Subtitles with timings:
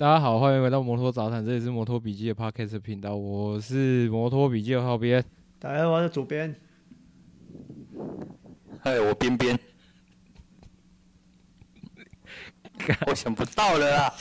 [0.00, 5.22] 大家好，欢迎回到摩托杂谈，这里是摩托笔记的 Podcast 频道，我是摩托笔记的浩编。
[5.58, 6.56] 大家好，我是主编。
[8.82, 9.60] 嗨，我边边。
[13.08, 14.14] 我想不到了啦，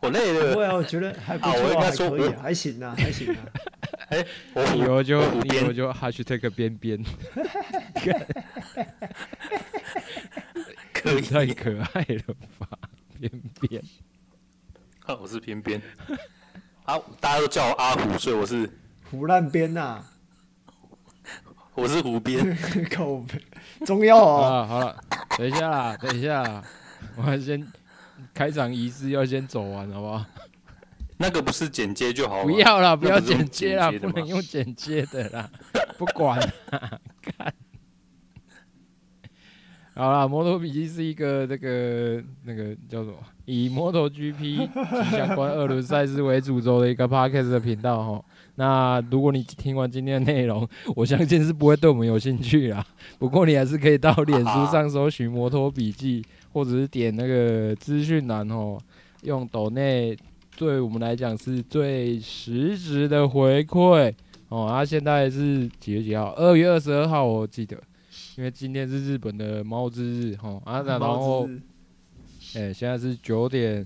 [0.00, 0.52] 我累了。
[0.52, 3.38] 不会啊，我觉得还不错，啊，还可以，还行啊，还行啊。
[4.10, 7.00] 哎，我以后就以后就 hashtag 边边。
[10.92, 12.68] 可以太可爱了吧，
[13.20, 13.30] 边
[13.60, 13.80] 边。
[15.16, 15.80] 我是边边，
[16.84, 18.68] 啊，大家都叫我阿虎，所以我是
[19.10, 20.04] 胡烂边呐。
[21.74, 22.56] 我是胡边，
[22.94, 23.24] 口
[23.86, 24.66] 中药啊。
[24.66, 24.96] 好了，
[25.38, 26.62] 等一下啦，等一下啦，
[27.16, 27.66] 我还先
[28.34, 30.24] 开场仪式要先走完，好不好？
[31.16, 32.44] 那个不是剪接就好了。
[32.44, 35.50] 不要啦，不要剪接啦，不能用剪接的啦，
[35.96, 36.38] 不管
[36.70, 37.54] 啦，看。
[39.94, 43.16] 好啦，摩托笔记是一个那个那个叫什么，
[43.50, 44.68] 以摩托 GP 及
[45.10, 48.22] 相关二轮赛事为主轴的一个 Podcast 的频道哈。
[48.56, 52.84] 那如果你听完今天的内容，我相信是不会对我们有兴趣啦。
[53.18, 58.76] 不过你还是可以到脸书上搜寻摩托笔记，或者是点那个资讯栏哦，
[59.22, 60.14] 用抖内
[60.58, 64.12] 对我们来讲是最实质的回馈
[64.50, 64.66] 哦。
[64.66, 66.34] 啊，现在是几月几号？
[66.34, 67.78] 二月二十二号，我记得。
[68.36, 71.48] 因为今天是日本的猫之日，哈啊，然后，
[72.54, 73.84] 哎、欸，现在是九点，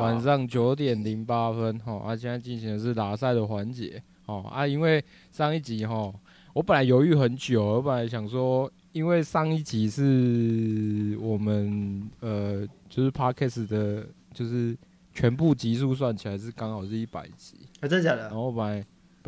[0.00, 6.12] 晚上九点零八分，哈啊，现在进行的是拉赛的环节，哦啊，因为上一集哈，
[6.54, 14.76] 我本来犹豫很久，我本来想说，因为上一集是我们呃，就是 Podcast 的，就是
[15.12, 18.22] 全部集数算起来是刚好是一百集，啊，真的假的？
[18.22, 18.84] 然后我本来。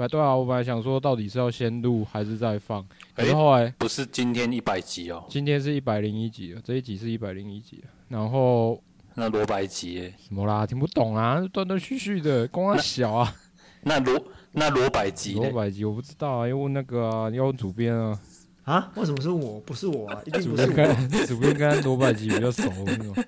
[0.08, 2.82] 对啊，我本来想说，到底是要先录还是再放？
[3.14, 7.84] 可是后来、欸、不是今天一百集哦，今天是一百零一集了，这一集是一百零一集。
[8.10, 8.82] 然后
[9.14, 10.66] 那罗百吉什么啦？
[10.66, 13.32] 听不懂啊，断断续续的，光小啊。
[13.82, 18.18] 那罗那罗百吉，罗百吉我不知道啊，要问那个啊，要问主编啊。
[18.64, 18.90] 啊？
[18.96, 19.60] 为什么是我？
[19.60, 20.20] 不是我啊？
[20.26, 21.26] 一定不是我。
[21.26, 23.14] 主编跟罗百吉比较熟，那种。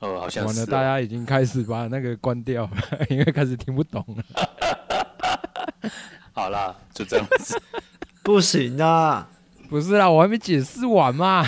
[0.00, 0.46] 哦，好像是、哦。
[0.46, 2.72] 完了，大家已经开始把那个关掉了，
[3.08, 4.24] 因为开始听不懂了。
[6.32, 7.56] 好啦，就这样子，
[8.24, 9.28] 不行啊！
[9.70, 11.44] 不是啦，我还没解释完嘛。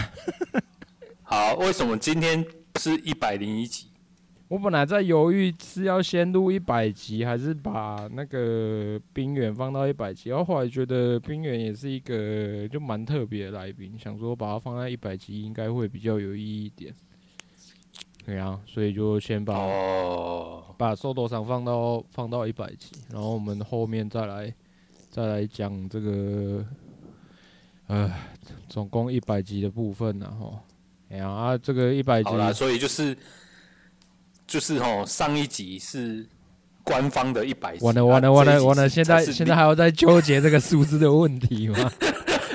[1.32, 2.44] 好，为什么今天
[2.80, 3.86] 是一百零一集？
[4.48, 10.30] 我本来在犹豫是要先录一百集，还是把那个冰原放到一百集。
[10.30, 16.92] 然后后来觉得冰原也是一个就蛮特别的来宾，想说把它放在一百集应该会比较有意义一点。
[18.26, 20.64] 对啊，所以就先把、oh.
[20.76, 24.52] 把受多上放到放到一百集，然后我们后面再来
[25.10, 26.66] 再来讲这个
[27.86, 28.12] 呃
[28.68, 30.58] 总共一百集的部分，然后
[31.10, 33.16] 哎呀啊这个一百集，好啦，所以就是
[34.46, 36.26] 就是哦上一集是
[36.84, 41.90] 官方的一百集，完了完了完了完了，现在现在还要再纠结这个数字的问题吗？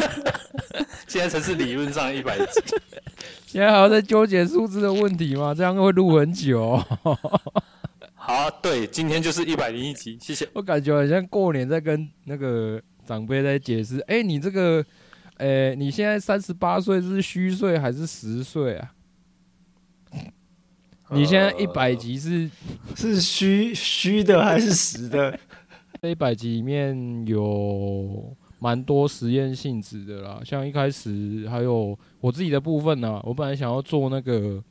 [1.08, 2.62] 现在才是理论上一百集。
[3.48, 5.54] 现在还要在纠结数字的问题吗？
[5.54, 6.86] 这样会录很久哦。
[8.16, 10.46] 好啊，对，今天就是一百零一集，谢谢。
[10.54, 14.84] 我感觉好像过年在跟那个长辈在解释，哎，你这个，
[15.38, 18.94] 哎，你现在三十八岁是虚岁还是实岁啊？
[21.12, 22.50] 你现在一百级是
[22.96, 25.40] 是虚虚的还是实的？
[26.02, 28.36] 这一百级里面有。
[28.58, 34.64] 蛮多实验性质的啦，像一开始还有我自己的部分呢、啊，我本来想要做那个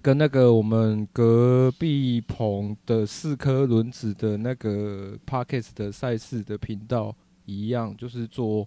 [0.00, 7.14] 跟那个我们隔壁棚的四颗轮子的那个 Podcast 的赛事的频道
[7.44, 8.66] 一样，就是做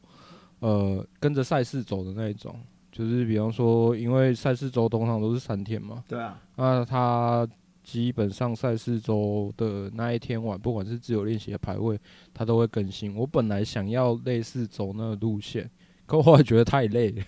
[0.61, 2.59] 呃跟着赛事走的那一种，
[2.91, 7.47] 就是比方说，因为赛事周通常都是三天嘛，对啊，那他。
[7.83, 11.99] 基本上赛事周的那一天晚，不管是自由练习的排位，
[12.31, 13.15] 他都会更新。
[13.15, 15.67] 我本来想要类似走那个路线，
[16.05, 17.23] 可我后来觉得太累了，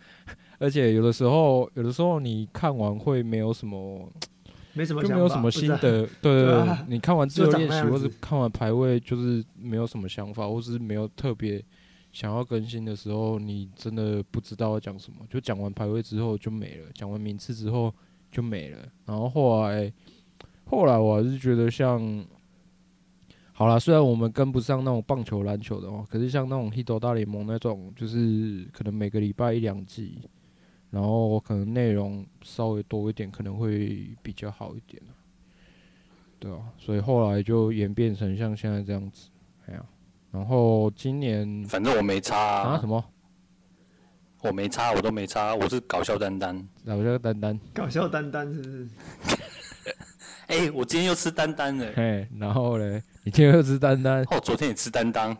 [0.58, 4.10] 而且有的时候，有的时候你看完会没有什么，
[4.72, 5.78] 没什么就没有什么心得。
[6.22, 11.62] 对对对，你看完自由练习或者看完排位，就是没有什么想法，或是没有特别
[12.12, 15.18] 想要更新的时候，你真的不知道要讲什么。
[15.30, 17.94] 就讲完排位之后就没了，讲完名次之后。
[18.28, 18.78] 就没了。
[19.06, 19.90] 然后后来
[20.66, 22.26] 后来我还是觉得像，
[23.52, 30.18] 好啦，虽然我们跟不上那种棒球、篮球的哦，可是像那种 h i t 大联盟那种，就是可能每个礼拜一两季，
[30.90, 35.00] 然后可能内容稍微多一点，可能会比较好一点。
[36.38, 39.30] 对啊，所以后来就演变成像现在这样子，
[39.66, 39.86] 哎呀，
[40.30, 43.02] 然后今年反正我没差啊，啊什么？
[44.42, 48.88] 我没差，我都没差，我是搞笑丹丹，搞笑丹丹，搞笑丹丹是不是？
[50.46, 54.22] 哎、欸，我今天又吃丹丹了，哎，然后嘞，你今天又吃丹丹？
[54.30, 55.36] 哦，昨天也吃丹丹，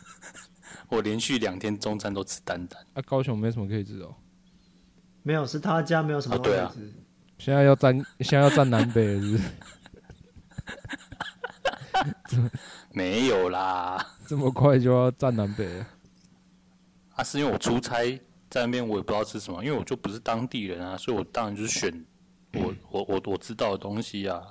[0.90, 2.84] 我连续两天中餐都吃丹丹。
[2.92, 4.14] 啊，高雄没什么可以吃哦，
[5.22, 6.58] 没有，是他家没有什么可以吃。
[6.58, 6.74] 啊啊、
[7.38, 9.44] 现在要站，现在要站南北了是不是？
[12.92, 15.86] 没有啦，这么快就要站南北了？
[17.16, 18.18] 啊，是因为我出差
[18.48, 22.04] 在那边，我也不知道吃什么，因为我就不是当地人啊，所以我当然就是选
[22.54, 24.42] 我我我我知道的东西啊。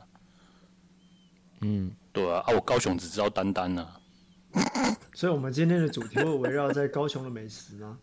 [1.62, 4.00] 嗯，对啊，啊，我高雄只知道丹丹啊。
[5.14, 7.98] 所以，我们今天的主题会围绕在高雄的美食吗？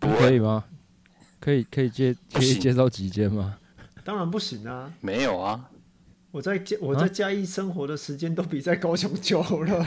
[0.00, 0.64] 可以吗？
[1.38, 3.58] 可以可以介可以介绍几间吗？
[4.02, 4.92] 当然不行啊！
[5.00, 5.70] 没有啊。
[6.34, 9.86] 我在嘉我在嘉义生活的时间都比在高雄久了。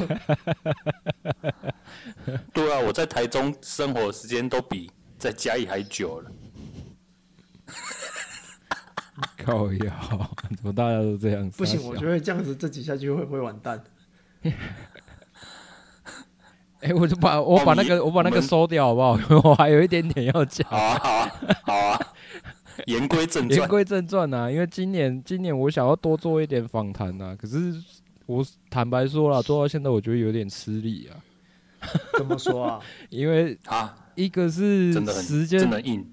[2.54, 4.90] 对啊，我在台中生活的时间都比
[5.20, 6.32] 在嘉义还久了。
[9.44, 10.00] 靠呀，
[10.56, 11.58] 怎么大家都这样子？
[11.58, 13.84] 不行，我觉得这样子这几下去会不会完蛋？
[16.80, 19.20] 哎、欸，我就把我把那个、哦、我把那个收掉好不好？
[19.44, 20.66] 我还有一点点要讲。
[20.70, 21.30] 好啊，好啊，
[21.66, 22.14] 好啊。
[22.86, 24.50] 言归正传，言归正传啊！
[24.52, 27.36] 因为今年，今年我想要多做一点访谈啊。
[27.36, 27.74] 可是
[28.26, 31.18] 我坦白说了， 做到现在我觉得有点吃力啊。
[32.18, 32.80] 怎么说啊？
[33.10, 35.60] 因为啊，一个是时间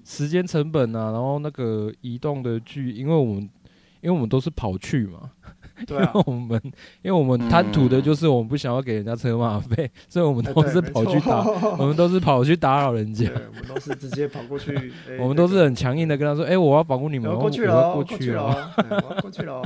[0.03, 3.41] 时间成本啊，然后那个移动的距，因为我们
[4.01, 5.31] 因为我们都是跑去嘛。
[5.85, 6.61] 对啊，因为我们
[7.01, 11.45] 因为我们贪图的就是我们不想要给人家车马费，嗯、 所以我们都是跑去打，
[11.77, 13.29] 我们都是跑去打扰人家。
[13.29, 14.73] 我们都是直接跑过去，
[15.09, 19.61] 欸、 我们都是很强硬的跟他说：“哎、欸，我要保护你们，我要过去了，过去了，我要过去了。”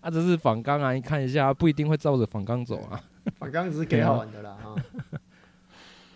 [0.00, 3.00] 啊，这是访纲啊，你看一下，不一定会照着访纲走啊。
[3.38, 4.74] 访纲只是给好玩的啦，哈。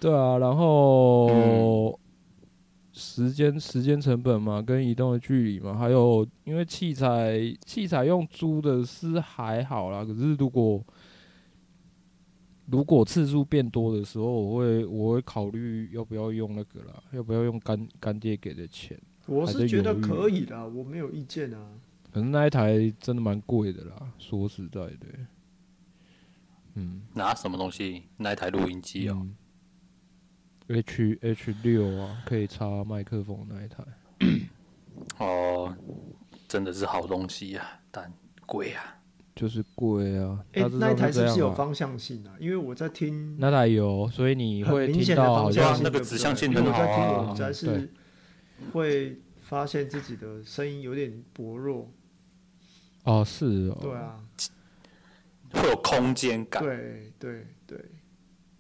[0.01, 1.99] 对啊，然后。
[2.99, 10.85] 嗯时间时间成本嘛，跟移动的距离嘛，还有因为器材器材用租的是还好啦，可是如果
[12.67, 19.01] 如果次数变多的时候，我会我会考虑要不要用那个啦，要不要用干干爹给的钱？
[19.27, 21.71] 我是觉得可以的，我没有意见啊。
[22.13, 25.07] 可是那一台真的蛮贵的啦，说实在的。
[26.75, 28.03] 嗯，拿什么东西？
[28.17, 29.19] 那一台录音机哦。
[29.21, 29.37] 嗯
[30.69, 33.83] H H 六啊，可以插麦克风那一台。
[35.19, 35.75] 哦，
[36.47, 38.13] 真的是好东西呀，但
[38.45, 39.01] 贵啊，
[39.35, 40.45] 就是贵啊。
[40.53, 42.37] 哎、欸，那一台是不是有方向性啊？
[42.39, 47.35] 因为我在听那台有，所以你会听到好像那个指向性很好啊。
[47.39, 47.91] 我是
[48.73, 51.91] 会发现自己的声音有点薄弱。
[53.05, 53.79] 哦，是哦。
[53.81, 54.21] 对啊，
[55.55, 56.63] 会有空间感。
[56.63, 57.83] 对对对。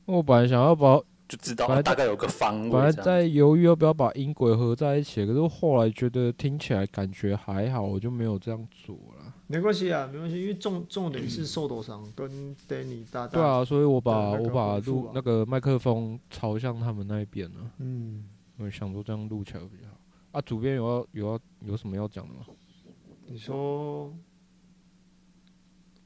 [0.07, 1.03] 我本来想要把。
[1.29, 2.71] 就知道大概有个方位。
[2.71, 9.35] 本来在犹豫要不要把音轨合在一起，可是后来觉得听起来感觉还好，我就没有这样做了。
[9.47, 13.29] 没关系啊，没关系，因为重重点是受斗上跟 Danny 大大。
[13.29, 17.71] 对啊，所以我把我把录那个麦克风朝向他们那一边了。
[17.79, 18.25] 嗯，
[18.57, 19.97] 我想说这样录起来比较好。
[20.33, 22.41] 啊，主编有要有要有什么要讲的吗？
[23.27, 24.11] 你说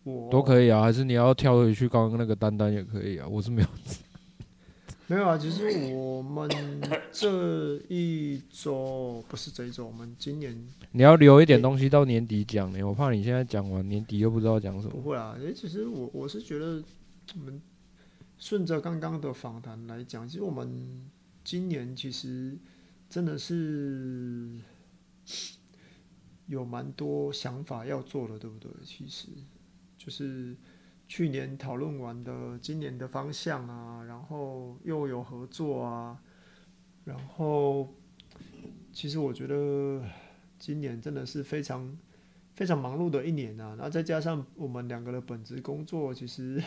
[0.02, 3.68] 我都可以啊，还是你要跳回去刚刚那个丹丹也可以啊，我是没有。
[5.12, 6.48] 没有啊，其实我们
[7.12, 10.56] 这一周不是这一周，我们今年
[10.92, 14.94] 你要留一点东西到年底讲呢，我怕你现在讲完年底又不知道讲什么。
[14.94, 16.82] 不会啊，诶，其实我我是觉得，
[17.34, 17.60] 我们
[18.38, 21.06] 顺着刚刚的访谈来讲，其实我们
[21.44, 22.56] 今年其实
[23.10, 24.48] 真的是
[26.46, 28.70] 有蛮多想法要做的，对不对？
[28.82, 29.28] 其实
[29.98, 30.56] 就是。
[31.14, 36.18] 去年讨论完的今年的方向啊，然后又有合作啊，
[37.04, 37.92] 然后
[38.94, 40.02] 其实我觉得
[40.58, 41.94] 今年真的是非常
[42.54, 43.74] 非常忙碌的一年啊。
[43.74, 46.64] 然后再加上我们两个的本职工作，其实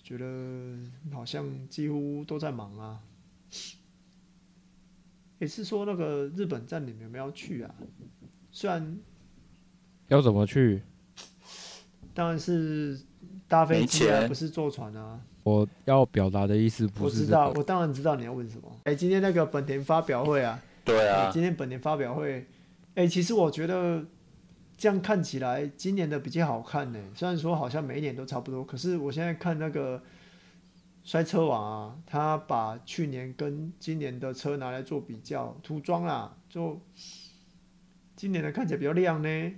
[0.00, 0.78] 觉得
[1.12, 3.02] 好像几乎都在忙啊。
[5.40, 7.74] 也是说那个日本站你们有没有去啊？
[8.52, 8.96] 虽然
[10.06, 10.82] 要怎么去？
[12.14, 13.00] 当然是。
[13.46, 15.20] 搭飞机啊，不是坐船啊！
[15.42, 17.38] 我要表达的意思不是、这个。
[17.38, 18.70] 我知道，我当然知道你要问什么。
[18.84, 22.46] 哎、欸，今天那个本田发表会啊，对啊，今天本田发表会
[22.94, 24.02] 哎，其实我觉得
[24.78, 26.98] 这样看起来今年的比较好看呢。
[27.14, 30.02] 虽然说好像每一年都差不多，可是我现在看那个
[31.04, 36.80] 摔车王啊，他把去年跟今年的车拿来做比较，涂装啦，就
[38.16, 39.52] 今年的看起来比较亮呢，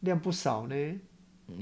[0.00, 1.00] 亮不少呢。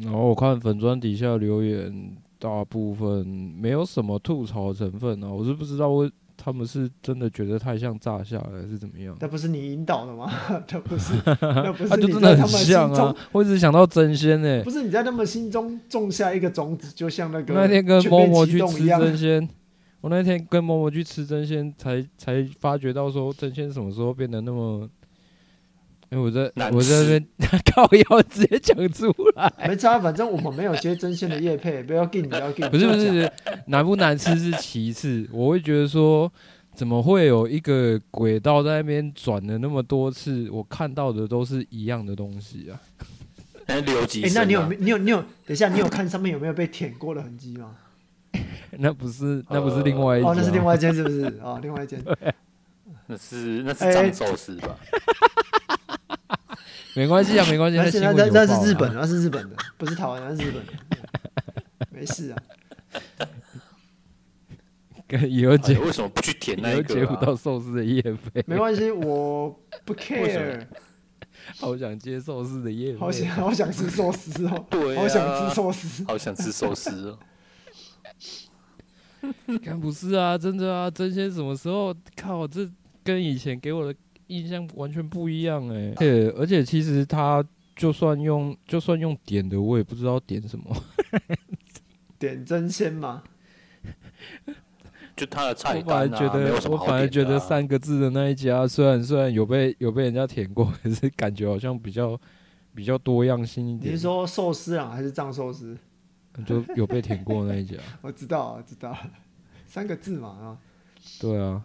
[0.02, 6.10] 然后我看粉砖底下留言，大部分没有什么吐槽成分啊，我是不知道为。
[6.36, 9.16] 他们是真的觉得太像炸下来，还是怎么样？
[9.20, 10.30] 那不是你引导的吗？
[10.68, 13.16] 那不是，那不是你真的很像啊！
[13.30, 19.48] 我一直想到真仙呢，不是你在他们心中种下一个种子，就像那个那天跟默默去吃真仙，
[20.00, 24.90] 我那天跟默默去吃真仙，才才发觉到说真仙什么时候变得那么。
[26.10, 27.26] 因为我在我在那边
[27.74, 32.68] 靠腰直接讲出来，没差，反正我们没有接真心的叶配，不要给你不要给。
[32.68, 33.30] 不是不是，
[33.66, 36.30] 难不难吃是其次，我会觉得说，
[36.74, 42.80] 怎么会有一个轨道在那边转了那么多次，我看到的都是一样的东西啊？
[43.66, 44.22] 哎，留级。
[44.24, 47.76] 哎，那你有你有你有，等一下，你有看上面有没有被舔过的痕迹吗？
[48.78, 51.24] 那不是那不是另外一间哦，那是另外一间是不是？
[51.42, 52.02] 哦，另外一间。
[53.06, 54.76] 那是那是藏寿司吧？
[56.94, 57.76] 没关系啊，没关系。
[57.98, 60.72] 那那那是日本，那是日本的，不是台湾，那是日本的。
[61.90, 62.38] 没事啊。
[65.06, 66.82] 跟以后接为什么不去填那个？
[66.82, 68.42] 接不到寿司的叶飞。
[68.46, 69.50] 没关系，我
[69.84, 70.66] 不 care。
[71.60, 72.98] 好想接寿司的业费。
[72.98, 74.64] 好想好想吃寿司哦。
[74.70, 76.04] 对，好想吃寿司。
[76.04, 77.18] 好想吃寿司哦。
[79.62, 81.94] 看不是啊，真的啊，争鲜什么时候？
[82.16, 82.68] 靠，这
[83.02, 83.98] 跟以前给我的。
[84.28, 87.44] 印象完全不一样哎、欸，对，而且其实他
[87.76, 90.74] 就算用就算用点的，我也不知道点什么。
[92.18, 93.22] 点真鲜吗？
[95.16, 102.18] 就他的菜单、啊、我反而觉得，啊、我反而觉得三个字的那一家，虽然虽然有被有被人家舔过， 可是感觉好像比较
[102.74, 103.92] 比较多样性一点。
[103.92, 105.76] 你是说寿司啊，还是藏寿司？
[106.44, 107.76] 就有被舔过那一家。
[108.02, 108.96] 我知道，我知道，
[109.66, 110.58] 三个字嘛啊。
[111.20, 111.62] 对啊。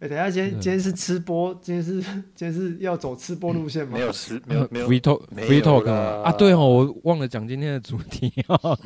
[0.00, 3.94] 哎、欸，等一下，今天今天是吃播，今天是今天是要走吃播路线吗？
[3.94, 4.88] 没有吃，没有没有。
[4.88, 6.30] Free talk，Free talk 啊！
[6.30, 8.78] 对哦，我忘了讲今天的主题哦。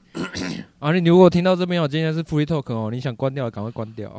[0.78, 4.14] 啊，你如果听到这边，我今天是 Free talk 哦，你想关掉，赶快关掉。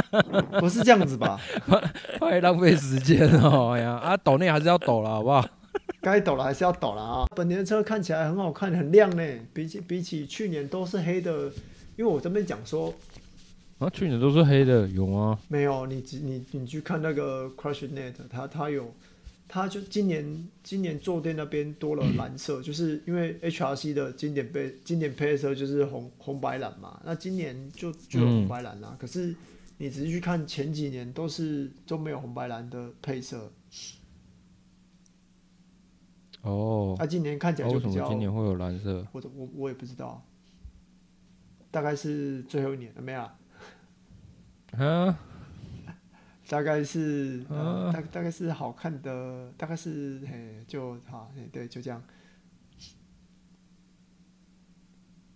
[0.58, 1.38] 不是这样子吧？
[2.18, 3.72] 太浪费时间哦！
[3.76, 5.46] 哎呀，啊，抖内还是要抖了，好不好？
[6.00, 7.26] 该抖了还是要抖了啊！
[7.36, 9.22] 本田的车看起来很好看，很亮呢，
[9.52, 11.52] 比起比起去年都是黑的，
[11.96, 12.90] 因为我这边讲说。
[13.84, 15.38] 啊，去年都是黑的，有吗？
[15.48, 18.90] 没有，你你你去看那个 CrashedNet，它它有，
[19.46, 28.88] 它就今年今年坐垫那边多了蓝色，嗯、就是因为 HRC 的经典配经典配色就是红红白蓝嘛，那今年就就有红白蓝啦。
[28.92, 29.34] 嗯、可是
[29.76, 33.52] 你仔细去看前几年都是都没有红白蓝的配色。
[36.40, 39.06] 哦，那、啊、今年看起来就比较，今年会有蓝色？
[39.12, 40.22] 我我我也不知道，
[41.70, 43.28] 大概是最后一年了没有？
[44.78, 45.18] 啊，
[46.48, 52.02] 大概是，呃、大大概是好看的，大概是嘿，就好，嘿，对，就这样。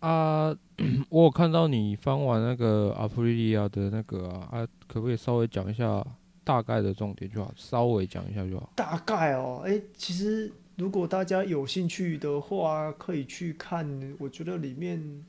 [0.01, 0.57] 啊，
[1.11, 6.07] 我有看到你翻完那个阿普利利亚的那个啊，啊，可不可以稍微讲一下
[6.45, 8.73] 大概的重点就好，稍微讲一下就好。
[8.77, 14.17] 大概哦，哎、欸，其实如果大家有兴趣的话，可以去看。
[14.19, 15.25] 我觉得里面，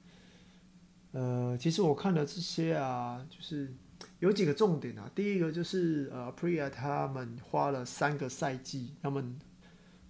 [1.14, 3.74] 呃，其实我看了这些啊，就是。
[4.20, 9.40] 有几个重点啊，第一个就是呃，Aprilia 他们花了三个赛季，他们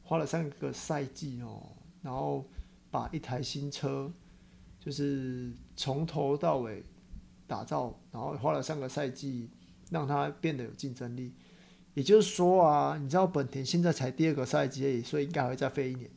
[0.02, 2.50] 花了三个赛季哦，然后
[2.90, 4.12] 把一台新车
[4.80, 6.84] 就是从头到尾
[7.46, 9.52] 打造，然后花了三个赛季
[9.92, 11.32] 让它变得有竞争力。
[11.94, 16.10] 也就是说啊，你知道本田现在才第二个赛季，所以应该还会再飞一年。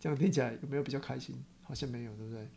[0.00, 1.36] 这样听起来有没有比较开心？
[1.62, 2.48] 好像没有，对不对？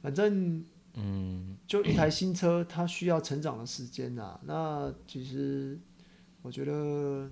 [0.00, 0.64] 反正。
[0.98, 4.40] 嗯，就一台新车，它需要成长的时间呐、啊。
[4.44, 5.78] 那其实
[6.40, 7.30] 我觉得，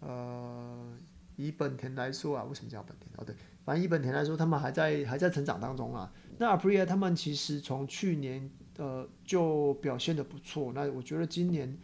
[0.00, 0.94] 呃，
[1.36, 3.10] 以本田来说啊，为什么叫本田？
[3.16, 3.34] 哦，对，
[3.64, 6.12] 反正以本田来说，他们还在还在成长当中啊。
[6.36, 10.72] 那 Aprilia 他们其实从去年呃就表现的不错。
[10.74, 11.74] 那我觉得今年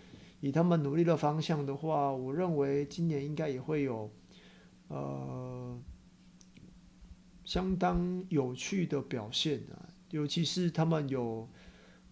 [0.41, 4.11] 以他们努力的方向的话，我认为今年应该也会有
[4.89, 5.81] 呃
[7.43, 9.84] 相当有趣的表现啊。
[10.15, 11.49] 尤其是他们有，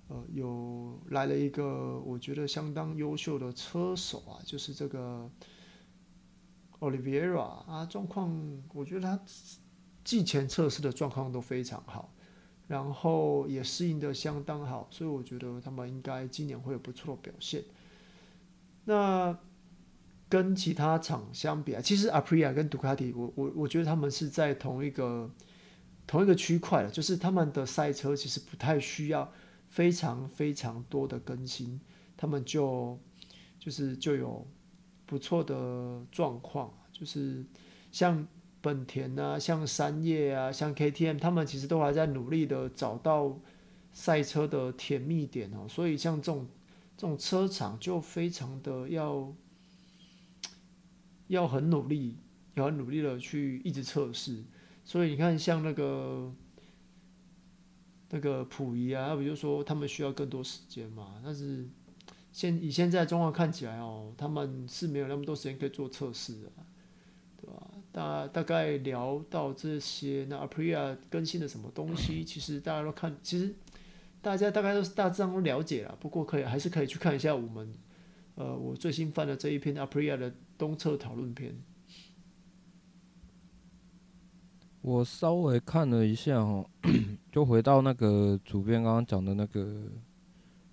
[0.09, 5.31] 呃，有来了一个我觉得相当优秀的车手啊，就是这个
[6.81, 8.37] ，Olivera 啊，状况
[8.75, 9.21] 我觉得他
[10.03, 12.13] 季前测试的状况都非常好，
[12.67, 17.63] 然后也适应的相当好，所以我觉得他们应该今年会有不错的表现。
[18.85, 19.39] 那
[20.29, 25.31] 跟其他厂相比啊，其实 Aprilia 跟杜卡迪，我我我觉得他们是在同一个
[26.13, 29.33] 同一个区块了，就是他们的赛车其实不太需要
[29.71, 31.81] 非常非常多的更新，
[32.19, 32.99] 他们就
[33.59, 34.47] 就是就有
[35.07, 37.43] 不错的状况，就是
[37.91, 38.29] 像
[38.61, 43.41] 本田啊，像山叶啊，像 KTM，他们其实都还在努力的找到
[43.95, 46.47] 赛车的甜蜜点哦，所以像这种
[46.95, 49.35] 这种车厂就非常的要。
[51.29, 52.19] 要很努力，
[52.57, 54.45] 要很努力的去一直测试，
[54.85, 56.33] 所以你看，像那个
[58.11, 61.67] 那个溥仪啊，他比如说他们需要更多时间嘛，但是
[62.33, 66.53] 现以现在状况看起来哦，他们是没有那么多时间可以做测试的，
[67.41, 67.71] 对吧？
[67.93, 72.25] 大大概聊到这些，那 Aperia 更新了什么东西？
[72.25, 73.55] 其实大家都看，其实
[74.21, 77.73] 大家大概都是大致上都了解了，不过可以还是可以去看一下我们。
[78.35, 81.55] 呃，我最新翻的这一篇 Aperia 的东侧讨论篇，
[84.83, 86.69] 我稍微看了一下哦，
[87.33, 89.85] 就回到那个主编刚刚讲的那个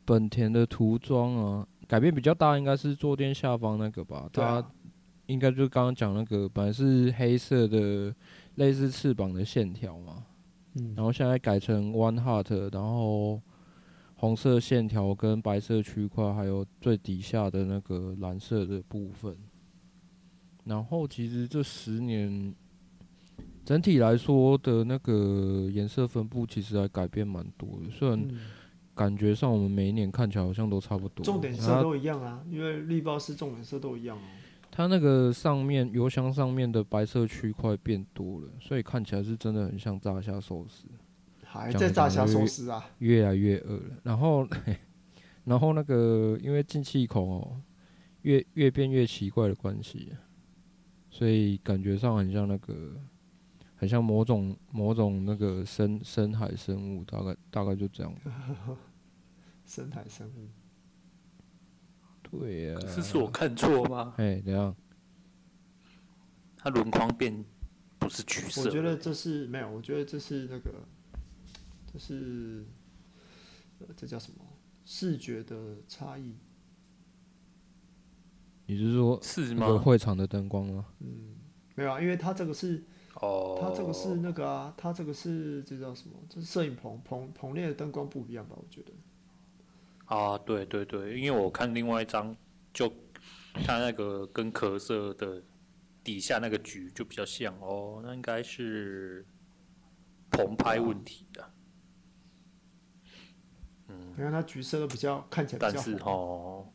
[0.03, 4.29] 本田的涂装啊，改变比较大，应该是坐垫下方那个吧？
[4.33, 4.63] 它
[5.27, 8.13] 应该就刚刚讲那个，本来是黑色的，
[8.55, 10.25] 类似翅膀的线条嘛，
[10.73, 13.41] 嗯，然后现在改成 One Heart，然后。
[14.21, 19.33] 红色线条跟白色区块，还有最底下的那个蓝色的部分。
[20.65, 22.53] 然后其实这十年
[23.69, 27.91] 整体来说的那个颜色分布，其实还改变蛮多的。
[27.91, 28.27] 虽然
[28.95, 34.21] 感觉上我们每一年看起来好像都差不多，重点色都一样啊，因为绿包是重点色都一样哦。
[34.71, 40.87] 它那个上面油箱上面的白色区块变多了，所以看起来是真的很像炸虾寿司。
[41.43, 43.97] 还在炸虾寿司啊，越来越饿了。
[44.01, 44.47] 然后，
[45.45, 47.61] 然后那个因为进气孔哦，
[48.23, 50.09] 越越变越奇怪的关系，
[51.11, 52.95] 所以感觉上很像那个，
[53.79, 58.13] 很像某种某种那个深深海生物，大概大概就这样。
[59.65, 60.49] 深海生物，
[62.21, 62.81] 对呀、啊。
[62.81, 64.15] 这是我看错吗？
[64.17, 64.75] 哎，怎样？
[66.57, 67.45] 它轮框变
[67.97, 68.63] 不是橘色？
[68.63, 70.73] 我觉得这是没有，我觉得这是那个。
[71.93, 72.65] 这是，
[73.79, 74.45] 呃，这叫什么？
[74.83, 76.35] 视觉的差异。
[78.65, 79.77] 你是说，是吗？
[79.77, 80.85] 会场的灯光吗？
[80.99, 81.35] 嗯，
[81.75, 82.83] 没有啊，因为它这个是，
[83.19, 86.15] 哦，它这个是那个啊，它这个是这叫什么？
[86.29, 88.55] 这是摄影棚棚棚内的灯光不一样吧？
[88.57, 88.93] 我觉得。
[90.05, 92.35] 啊，对对对，因为我看另外一张，
[92.73, 92.91] 就
[93.65, 95.43] 它那个跟壳色的
[96.03, 99.25] 底下那个橘就比较像哦，那应该是
[100.31, 101.43] 棚拍问题的。
[101.43, 101.53] 啊
[104.15, 106.67] 你看它橘色的比较看起来比较，但是哦，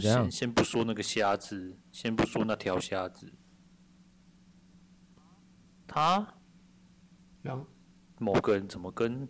[0.00, 3.32] 先先不说那个虾子，先不说那条虾子，
[5.88, 6.34] 他，
[7.42, 7.64] 然后
[8.18, 9.26] 某个人怎么跟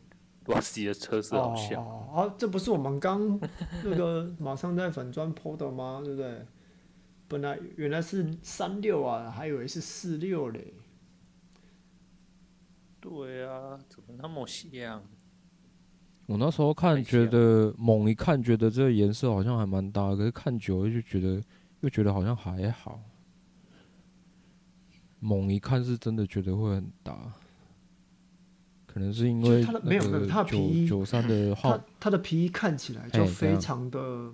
[0.46, 1.82] 瓦西的车子好像？
[1.82, 3.40] 哦，啊，这不是我们刚
[3.84, 6.02] 那个马上在粉砖 po 的吗？
[6.04, 6.44] 对不对？
[7.28, 10.74] 本来原来是三六啊，还以为是四六嘞。
[13.00, 15.02] 对啊，怎么那么像？
[16.26, 21.42] 我那时候看觉得猛一看觉得这个颜色好像还蛮搭，可是看久了就觉得
[21.80, 23.00] 又觉得好像还好。
[25.20, 27.32] 猛一看是真的觉得会很大，
[28.86, 34.32] 可能是因为它的没有它的皮衣九三的号，它的皮衣看起来就非常的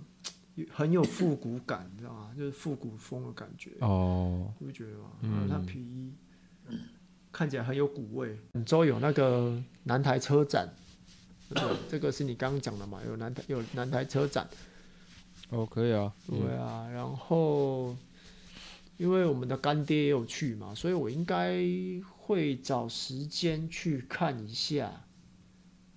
[0.70, 2.30] 很有复古感，你知道吗？
[2.36, 5.10] 就是复古风的感觉哦，你不觉得吗？
[5.22, 6.12] 嗯，它皮衣
[7.32, 8.38] 看起来很有古味。
[8.52, 10.68] 本周有那个南台车展。
[11.50, 12.98] 对，这个是你刚刚讲的嘛？
[13.06, 14.48] 有南台有南台车展，
[15.50, 16.88] 哦，可以啊，对啊。
[16.90, 17.94] 然后，
[18.96, 21.58] 因为我们的干爹也有去嘛，所以我应该
[22.16, 25.02] 会找时间去看一下。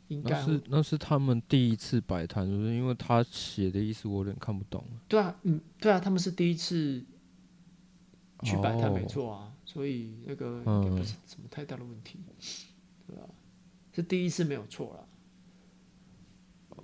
[0.07, 4.81] 应该是那是他们第一次摆摊，就是因为他写的意思我有点看不懂。
[5.05, 7.03] 对啊，嗯，对啊，他们是第一次
[8.43, 12.19] 去摆摊，没错啊，所以那个应该不是什么太大的问题，
[13.05, 13.23] 对吧？
[13.91, 15.03] 是第一次没有错啦。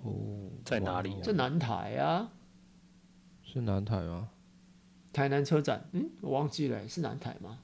[0.04, 1.22] 哦，在哪里啊？
[1.24, 2.30] 在南台啊，
[3.42, 4.32] 是南台吗？
[5.14, 7.60] 台南车展，嗯，我忘记了，是南台吗？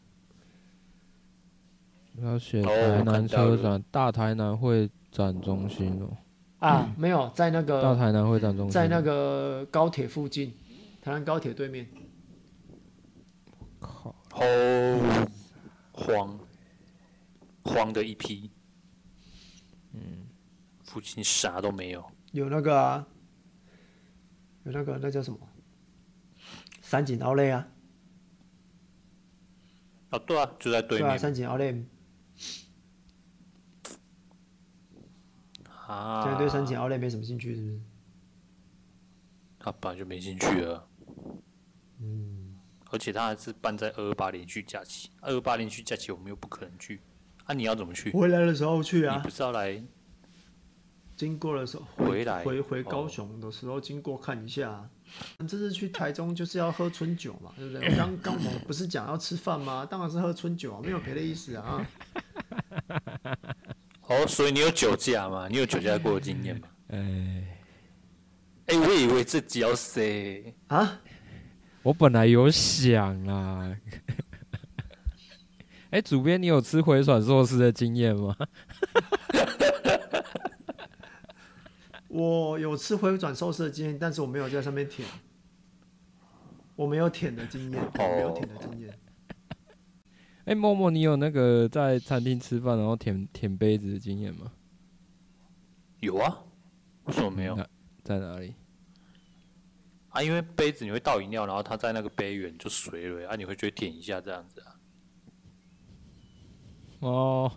[2.22, 6.16] 要写台南车展，大台南会展中心哦。
[6.60, 10.54] 啊，没有，在那个大台南会展中心，在那个高铁附近，
[11.02, 11.88] 台南高铁对面。
[13.80, 14.42] 靠，好
[15.94, 16.40] 慌，
[17.64, 18.52] 慌的一批，
[19.94, 20.28] 嗯，
[20.84, 22.06] 附近啥都没有。
[22.34, 23.08] 有那个啊，
[24.66, 25.40] 有那个那叫什么？
[26.90, 27.68] 三井奥莱啊。
[30.10, 31.08] 啊，对啊，就在对面。
[31.08, 31.68] 对啊，三井奥莱。
[35.86, 36.24] 啊。
[36.24, 37.80] 现在对三井奥莱没什么兴趣，是不是？
[39.60, 40.90] 他本来就没兴趣了。
[42.00, 42.58] 嗯。
[42.90, 47.02] 而且他还是办在二二八连续假期，二二八连续假期我们又不可能去，
[47.46, 48.10] 啊，你要怎么去？
[48.14, 49.16] 回来的时候去啊。
[49.16, 49.84] 你不是要来？
[51.16, 54.90] 经过的时候回来回回高雄的时候经过看一下，啊，
[55.40, 57.96] 这次去台中就是要喝春酒嘛，对不对？
[57.96, 59.86] 刚刚我们不是讲要吃饭吗？
[59.90, 61.88] 当然是喝春酒啊，没有别的意思啊。
[64.08, 65.48] 哦，所以你有酒驾吗？
[65.50, 66.68] 你有酒驾过的经验吗？
[66.90, 67.60] 哎，
[68.68, 71.00] 哎，我以为自己要 say 啊，
[71.84, 73.76] 我本来有想啦。
[75.92, 78.36] 哎，主编，你有吃回转寿司的经验吗？
[82.10, 85.08] 我有吃回转寿司的经验，但是我没有在上面舔，
[86.76, 88.90] 我没有舔的经验，我没有舔的经验。
[90.46, 94.52] 哎、欸，默默，你有那个在餐厅吃饭然后舔舔杯子的经验吗？
[96.00, 96.40] 有啊，
[97.04, 97.56] 为什么没有？
[98.04, 98.56] 在哪里？
[100.10, 104.76] 啊，因为杯子你会倒饮料，然后它在那个杯缘就水了啊，你会觉得舔一下这样子啊？
[107.02, 107.52] 哦，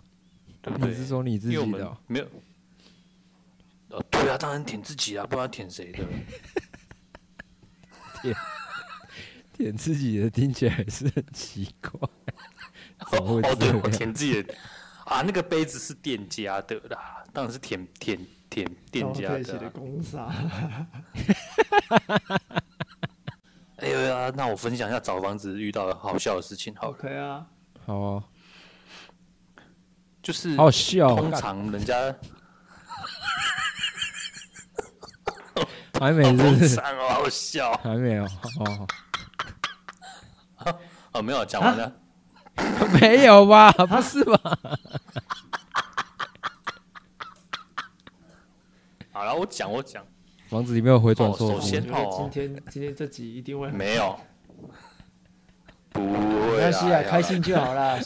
[0.61, 0.89] 对不对？
[0.89, 1.97] 你是说你自己的、哦？
[2.05, 2.27] 没有。
[4.23, 6.03] 哦，对啊，当然舔自己啊，不知道舔谁的。
[8.21, 8.35] 舔
[9.53, 11.91] 舔自己的听起来还是很奇怪。
[13.11, 14.55] 哦哦，对，我舔自己的
[15.05, 18.17] 啊，那个杯子是店家的啦，当然是舔舔
[18.49, 19.69] 舔店家的、 啊。
[19.73, 20.33] 公杀。
[23.77, 26.89] 哎呀，那我分享一下找房子遇到的好笑的事情好了。
[26.93, 27.45] OK 啊，
[27.85, 28.23] 好啊。
[30.21, 32.15] 就是好笑，通常人家。
[36.03, 36.23] 还没
[36.67, 38.87] 是，好笑，还没有哦。
[41.13, 41.95] 哦，没有讲完了，
[42.99, 43.71] 没有吧？
[43.71, 44.59] 不是吧？
[49.13, 50.05] 好了，我讲，我讲。
[50.49, 51.53] 房子里面有回转寿司。
[51.53, 54.19] 首先，今天今天这集一定会没有，
[55.93, 57.97] 不会，没关系啊，开心就好啦。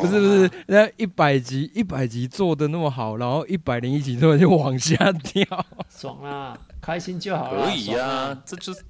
[0.00, 6.58] 不是不是，那一百集一百集做的那么好，然后一百零一集突然就往下掉，爽啦。
[6.80, 7.66] 开心就好了。
[7.66, 8.82] 可以呀、啊，这就是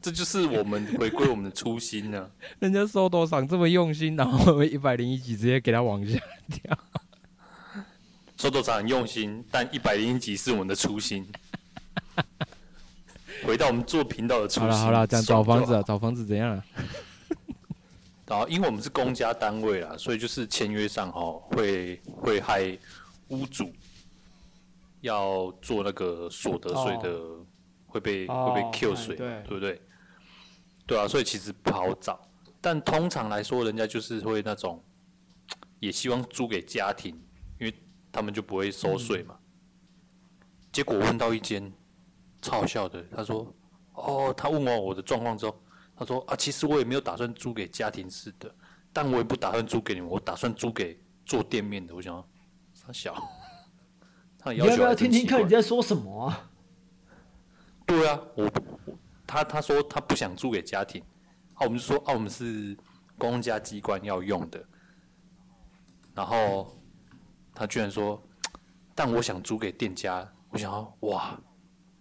[0.00, 2.26] 这就是我们回归我们的初心呢、啊。
[2.60, 6.78] 人家收多少这么用心，然后一百零一集直接给他往下掉。
[8.36, 11.26] 收多少很用心，但一百零一集是我们的初心。
[13.44, 14.70] 回到我们做频道的初心。
[14.70, 16.64] 好了好了，讲找房子啊，找房子怎样了？
[18.26, 22.78] 然后，因为我们是公家单位啦，所以就是签约上哦，会会害
[23.28, 23.72] 屋主。
[25.02, 27.20] 要做那个所得税的
[27.86, 28.52] 会被、oh.
[28.52, 29.80] 会被 Q 税，oh, 对不对？
[30.84, 32.20] 对啊，所以其实不好找。
[32.60, 34.82] 但通常来说，人家就是会那种，
[35.78, 37.14] 也希望租给家庭，
[37.60, 37.74] 因为
[38.10, 39.38] 他们就不会收税嘛。
[39.38, 39.46] 嗯、
[40.72, 41.72] 结果问到一间
[42.42, 43.54] 超好笑的，他说
[43.94, 45.56] ：“哦，他问完我的状况之后，
[45.96, 48.54] 他说啊，其实我也没有打算租给家庭式的，
[48.92, 52.28] 但我也不打算租给你们，我打算租给做店面的。”我想说，
[52.74, 53.14] 三小。
[54.52, 56.50] 你要不要听听看你在说什么啊？
[57.84, 58.48] 对啊，我
[59.26, 61.02] 他他说他不想租给家庭，
[61.54, 62.76] 啊，我们就说啊，我们是
[63.18, 64.64] 公家机关要用的，
[66.14, 66.78] 然后
[67.54, 68.22] 他居然说，
[68.94, 71.36] 但我想租给店家，我想说哇，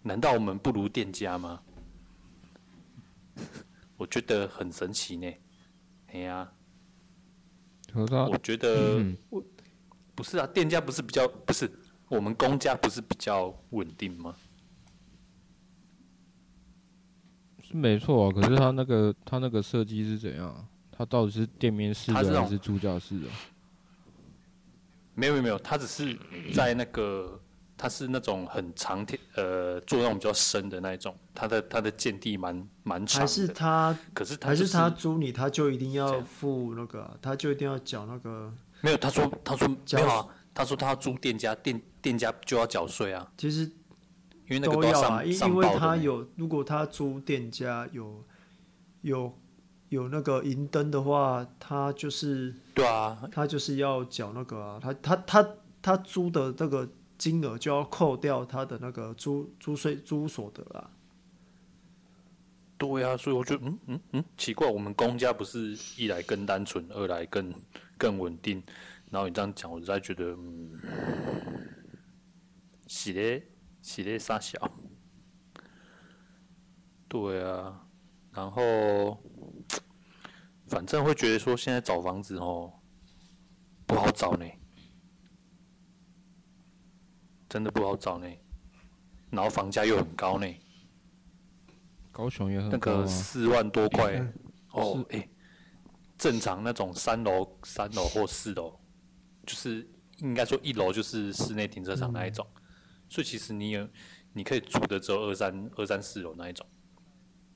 [0.04, 1.60] 难道我们不如店家吗？
[3.98, 5.34] 我觉得很神奇呢，
[6.08, 6.52] 哎呀，
[7.94, 9.44] 我觉得我
[10.14, 11.72] 不是啊，店家不是比较不是。
[12.08, 14.36] 我们公家不是比较稳定吗？
[17.64, 20.68] 是没错啊，可是他那个他那个设计是怎样？
[20.92, 23.28] 他到底是店面式的还是助教式的？
[25.16, 26.16] 没有没有没有，他只是
[26.54, 27.42] 在那个，
[27.78, 33.28] 他是那种很长天呃，做那种比较深的那一种，他的他的见地蛮蛮长的。
[33.28, 33.98] 还是他？
[34.14, 38.54] 可是他、就是、还是他租你，他就一定要付那个，他就一定要缴那个？
[38.82, 40.28] 没有，他说他说没有啊。
[40.58, 43.30] 他说他要租店家，店店家就要缴税啊。
[43.38, 43.64] 其实
[44.48, 48.24] 因为那个都要上因因为他有，如果他租店家有
[49.02, 49.38] 有
[49.90, 55.50] 有那个银灯的话，他就是对啊，他就是要缴那个啊，他他他
[55.82, 60.92] 他租的这个金额就要扣掉他的那个租租税租所得啊。
[62.78, 67.54] 对啊，所以我觉得嗯嗯嗯奇怪，我们公家不是一来更单纯，二来更
[67.98, 68.62] 更稳定。
[69.10, 70.78] 然后你这样讲，我实在觉得，嗯，
[72.88, 73.48] 是咧，
[73.82, 74.70] 是咧，傻小，
[77.08, 77.82] 对啊。
[78.34, 79.18] 然后
[80.68, 82.74] 反正会觉得说现在找房子哦
[83.86, 84.46] 不好找呢，
[87.50, 88.28] 真的不好找呢，
[89.30, 90.48] 然后房价又很高呢，
[92.12, 93.02] 高雄也很那高啊。
[93.02, 94.34] 个四万多块嗯
[94.72, 95.30] 哦，哎、
[96.18, 98.80] 正常那种三楼、三楼或四楼，
[99.46, 102.46] 就是应该说一楼就是室内停车场那一种，
[103.10, 103.88] 所以其实你有
[104.34, 106.66] 你可以住的只有二三二三四楼那一种，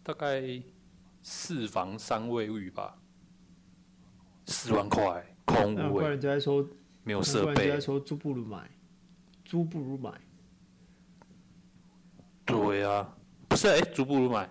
[0.03, 0.41] 大概
[1.21, 2.97] 四房三卫浴吧，
[4.45, 6.65] 四万块空难怪屋哎、人家在说，
[7.03, 7.79] 没有设备。
[7.81, 8.69] 说租不如买，
[9.49, 10.11] 租不如买。
[12.45, 13.11] 对啊，
[13.47, 14.47] 不是哎、租不如买，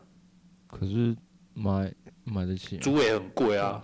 [0.66, 1.16] 可是
[1.54, 3.80] 买买得起啊，租也很贵啊，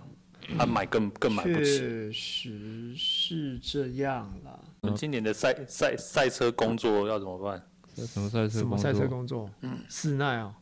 [0.57, 1.79] 他、买更更买不起。
[1.79, 4.59] 确实是这样啦。
[4.81, 7.65] 我们今年的赛赛赛车工作要怎么办？
[7.95, 9.07] 什么赛车工什么赛车作？
[9.07, 9.49] 工作？
[9.61, 10.53] 嗯室内啊，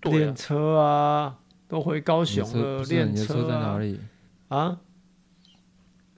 [0.00, 3.78] 对练啊，车啊，都回高雄了，练车在哪啊。
[3.78, 4.00] 里？
[4.48, 4.80] 啊？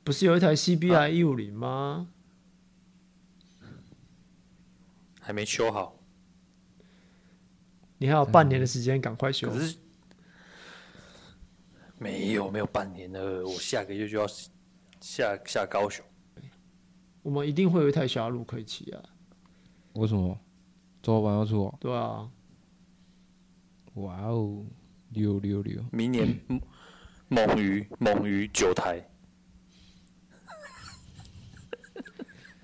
[0.05, 2.09] 不是有一台 CBI 一五零吗？
[5.21, 5.97] 还没修好。
[7.99, 9.61] 你还有半年的时间，赶快修可。
[9.61, 9.77] 是
[11.99, 14.27] 没有没有半年了，我下个月就要
[15.01, 16.05] 下下高雄。
[17.23, 19.01] 我们一定会有一台小路可以骑啊，
[19.93, 20.37] 为什么？
[21.01, 21.79] 周老板要出哦？
[21.79, 22.29] 对啊，
[23.95, 24.65] 哇哦，
[25.11, 25.81] 六六六！
[25.93, 26.37] 明年
[27.29, 29.01] 猛猛鱼猛鱼九台，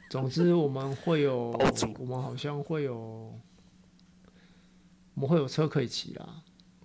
[0.08, 1.50] 总之我们会有，
[1.98, 2.96] 我们好像会有，
[5.14, 6.42] 我们会有车可以骑啦，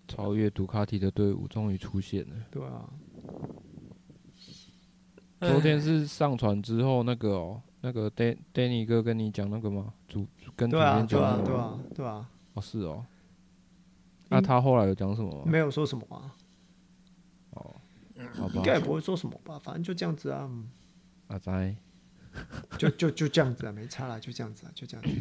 [0.07, 2.35] 超越杜卡迪的队伍终于出现了。
[2.51, 2.89] 对啊，
[5.39, 9.93] 昨天是上传之后，那个哦，那个 Dan Danny 哥跟你讲那个吗？
[10.07, 13.05] 主跟主编讲对啊，对啊，对啊，哦，是哦。
[14.29, 15.43] 那他后来有讲什么吗？
[15.45, 16.35] 没有说什么啊，
[17.51, 17.75] 哦，
[18.33, 18.63] 好吧应。
[18.63, 20.69] 该也不会说什么吧，反正就这样子啊，嗯
[21.27, 21.75] 阿仔，
[22.77, 25.11] 就就就这样子啊，没差了，就这样子啊，就这样子。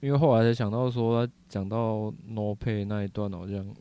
[0.00, 3.74] 因为后来才想到说，他讲到 No Pay 那一段好像，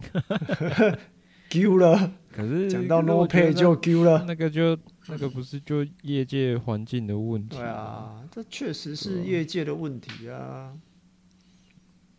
[1.49, 4.23] 丢了，可是讲到 no pay 就丢了。
[4.25, 7.57] 那个就那个不是就业界环境的问题？
[7.57, 10.75] 对，啊，这确实是业界的问题啊。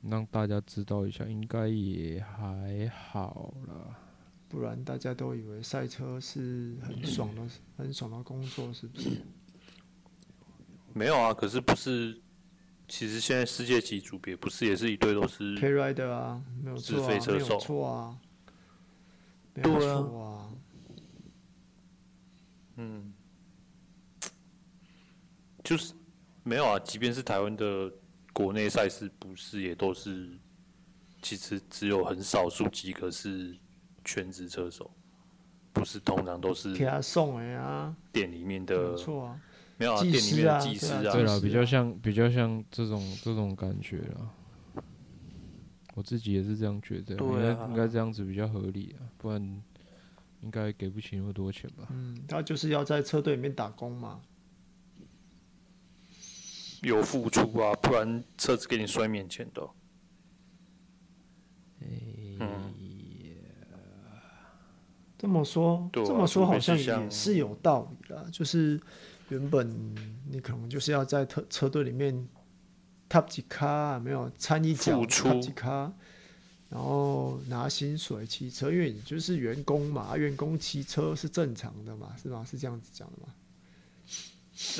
[0.02, 3.98] 让大家知道一下，应该也还好啦。
[4.48, 7.42] 不然大家都以为赛车是很爽的、
[7.76, 9.10] 很爽的工作，是不是？
[10.92, 11.34] 没有啊。
[11.34, 12.20] 可是不是，
[12.86, 18.18] 其实现在世界级组别不是也是一堆都是 K rider 啊，没有错自啊，没有费车手错啊，
[19.54, 20.52] 没有对啊错啊。
[22.76, 23.12] 嗯，
[25.64, 25.92] 就是
[26.44, 26.78] 没有啊。
[26.78, 27.92] 即便是台湾的
[28.32, 30.38] 国内赛事，不是也都是，
[31.20, 33.56] 其实只有很少数几个是
[34.06, 34.90] 全职车手，
[35.74, 39.40] 不是通常都是给他送的啊，店里面的没错啊。
[39.76, 44.82] 没有啊，技店里面的技师啊对啊比较像比较像这种这种感觉啦。
[45.94, 49.62] 我自己也是这样觉得，应该应该这样子比较合理啊，不然
[50.40, 51.88] 应该给不起那么多钱吧？
[51.90, 54.20] 嗯，他就是要在车队里面打工嘛。
[56.82, 59.70] 有付出啊，不然车子给你摔面钱的哦。
[65.18, 68.24] 这么说，啊这么说好像也是有道理啦。
[68.30, 68.80] 就是
[69.28, 69.68] 原本
[70.30, 72.28] 你可能就是要在车车队里面
[73.08, 75.92] top 几咖，没有参一脚 top 几咖，
[76.68, 82.44] 然后拿薪水骑车，因为你就是员工嘛，员工骑车是正常的嘛，是吗？
[82.44, 83.32] 是这样子讲的吗？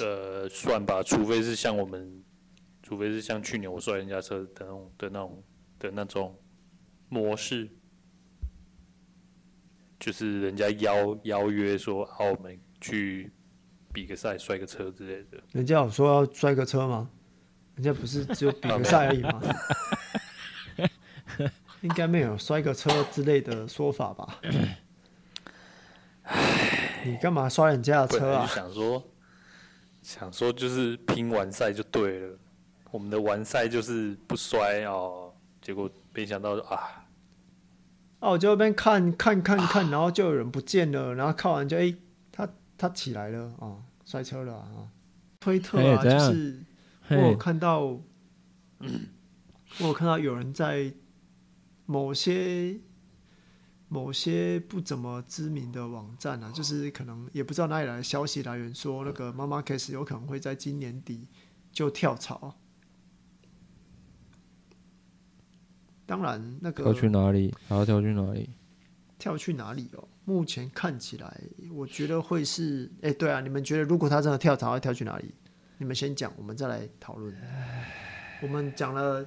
[0.00, 2.24] 呃，算吧，除非是像我们，
[2.82, 5.42] 除非是像去年我摔人家车的那种的那种
[5.78, 6.34] 的那种
[7.08, 7.68] 模式，
[10.06, 13.28] 就是人家邀邀约说，啊，我们去
[13.92, 15.42] 比个赛，摔个车之类的。
[15.50, 17.10] 人家有说要摔个车吗？
[17.74, 19.42] 人家不是只有比个赛而已吗？
[21.82, 24.38] 应该没有摔个车之类的说法吧？
[27.04, 28.46] 你干嘛摔人家的车啊？
[28.46, 29.02] 想说，
[30.02, 32.38] 想说就是拼完赛就对了。
[32.92, 37.04] 我们的完赛就是不摔哦，结果没想到啊，
[38.18, 41.94] 啊，我就在那边看看看看，然后就有人不见了，然后看完就哎、
[42.32, 42.48] 他
[42.78, 44.88] 他起来了啊，摔车了啊。
[45.38, 46.64] 推特啊，就是
[47.10, 48.00] 我有，看到，我
[49.80, 50.92] 有看到有人在
[51.84, 52.80] 某些
[53.88, 61.28] 某些不怎么知名的网站啊，就是可能也不知道哪里来的消息来源说，那个妈妈 case 有可能会在今年底
[61.70, 62.56] 就跳槽。
[66.06, 67.52] 当然那个跳去哪里？
[67.68, 68.48] 还要跳去哪里？
[69.18, 70.06] 跳去哪里哦？
[70.24, 71.40] 目前看起来，
[71.72, 75.34] 我觉得会是，哎、欸，对啊，你们觉得如果他真的跳槽，要跳去哪里？
[75.78, 77.34] 你们先讲，我们再来讨论。
[78.42, 79.24] 我们讲了，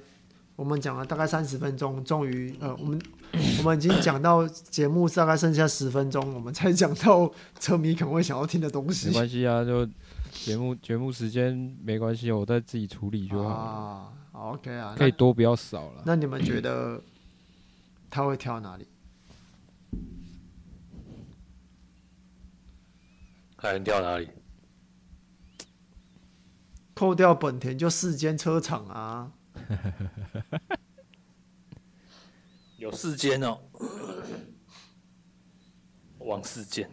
[0.56, 3.00] 我们讲了大概三十分钟，终于，呃，我们
[3.58, 9.08] 我们已经讲到节目大概剩下十分钟，我们才讲到车迷可能会想要听的东西。
[9.08, 9.84] 没关系啊，就
[10.30, 13.48] 节目节目时间没关系，我再自己处理就好。
[13.48, 16.02] 啊，OK 啊，可以多不要少了。
[16.06, 17.02] 那你们觉得
[18.08, 18.86] 他会跳哪里？
[23.56, 24.28] 还能跳哪里？
[26.94, 29.32] 扣掉本田就四间车厂啊，
[32.76, 33.58] 有四间哦，
[36.18, 36.90] 往四间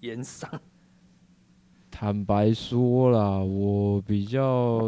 [0.00, 0.60] 延上。
[1.98, 4.82] 坦白说啦，我比较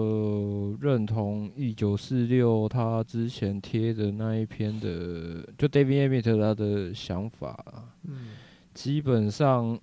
[0.78, 7.64] 认同一九四六他之前贴的那一篇的，就 David Emmett 他的想法。
[8.06, 8.32] 嗯，
[8.74, 9.80] 基本上。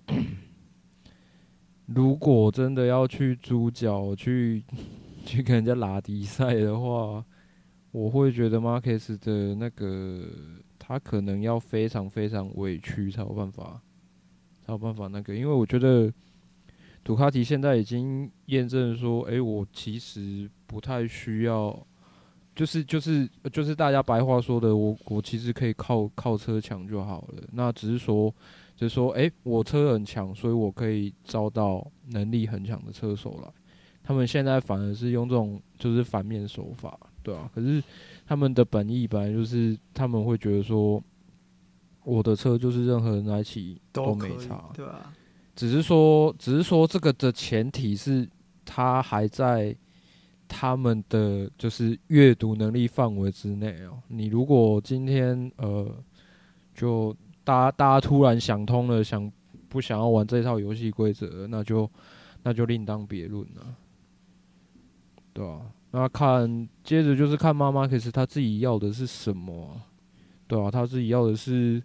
[1.86, 4.62] 如果真的要去猪脚去
[5.26, 7.24] 去跟人家拉迪赛的话，
[7.90, 10.28] 我会觉得 Marcus 的那个
[10.78, 13.82] 他可能要非常非常委屈才有办法，
[14.64, 16.12] 才有办法那个，因为我觉得
[17.06, 21.86] 杜卡迪现在已经验证说，哎、欸，我其实不太需要，
[22.52, 28.34] 就是就是就是大家白话说的，我我其实可以靠靠车强就好了，那只是说。
[28.78, 33.50] 就是说，哎、欸，我车很强，所以我可以招到能力很强的车手来。
[34.04, 37.50] 他们现在反而是用这种就是反面手法，对啊。
[37.54, 37.82] 可是
[38.26, 41.02] 他们的本意本来就是他们会觉得说，
[42.04, 45.10] 我的车就是任何人来骑都没差，对啊。
[45.56, 48.28] 只是说，只是说这个的前提是
[48.64, 49.74] 他还在
[50.46, 54.00] 他们的就是阅读能力范围之内哦。
[54.06, 55.92] 你如果今天呃
[56.72, 57.16] 就。
[57.46, 59.30] 大家大家突然想通了，想
[59.68, 61.88] 不想要玩这套游戏规则，那就
[62.42, 63.72] 那就另当别论了，
[65.32, 65.60] 对啊，
[65.92, 69.80] 那看接着就是看妈妈，可是他自己要的是什么？
[70.48, 71.80] 对啊，他自己要的是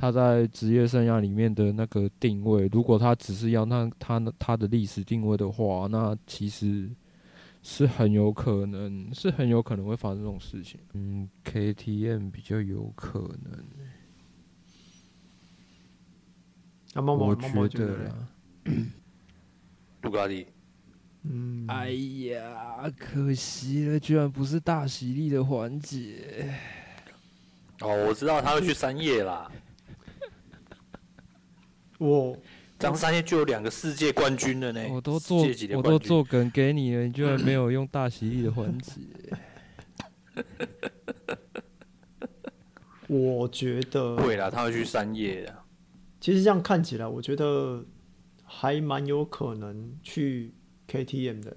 [0.00, 2.66] 他在职业生涯里面的那个定位。
[2.72, 6.90] 如果他只是要那他他的历史定位的话，那其实
[7.62, 10.80] 是很有可能，是很有可能会发生这种事情。
[10.94, 13.64] 嗯，KTM 比较有可能。
[16.94, 18.12] 啊、摸摸我觉得，
[20.02, 20.46] 杜卡迪，
[21.22, 26.52] 嗯，哎呀，可惜了，居然不是大喜利的环节。
[27.80, 29.48] 哦，我知道他会去三叶啦。
[32.00, 32.34] 我
[32.78, 34.82] 张三叶就有两个世界冠军了呢。
[34.90, 35.44] 我都做，
[35.76, 39.02] 我都做梗给你了，你居然没有用大喜力的环节。
[43.06, 45.54] 我觉得会啦，他会去三叶的。
[46.20, 47.84] 其实这样看起来，我觉得
[48.44, 50.54] 还蛮有可能去
[50.88, 51.54] KTM 的，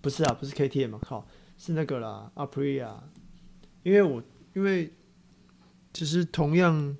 [0.00, 1.26] 不是啊，不是 KTM 啊，靠，
[1.58, 2.94] 是那个啦，Aprilia，
[3.82, 4.22] 因为我
[4.54, 4.90] 因为
[5.92, 6.96] 其实同样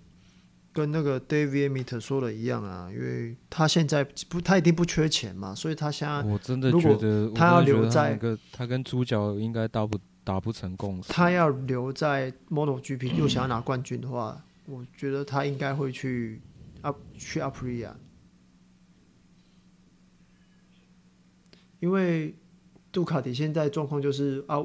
[0.72, 16.40] 跟那个 David Emmett 说的一样啊，因为他现在不，他一定不缺钱嘛，所以他现在我真的觉得他要留在个他跟主角应该达不达不成共识，他要留在 MotoGP 又想要拿冠军的话，我觉得他应该会去。
[16.82, 17.96] 啊，去阿普利亚，
[21.78, 22.34] 因为
[22.90, 24.58] 杜卡迪现在状况就是啊，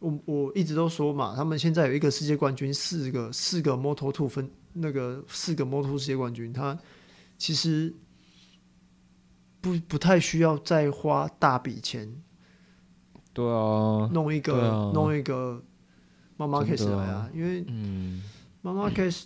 [0.00, 6.78] 我我一直都说嘛，他们现在有一个世界冠军，四个四个 Moto Two 分那个四个 Moto2 世界冠军，他
[7.36, 7.94] 其实
[9.60, 12.22] 不不太需要再花大笔钱，
[13.32, 15.62] 对啊，弄一个、啊、弄一个
[16.36, 18.22] 妈妈 case 来啊，因为嗯，
[18.62, 19.24] 妈妈 case。